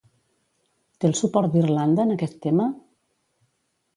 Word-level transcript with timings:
Té 1.03 1.07
el 1.09 1.13
suport 1.19 1.51
d'Irlanda 1.57 2.07
en 2.09 2.13
aquest 2.15 2.41
tema? 2.47 2.67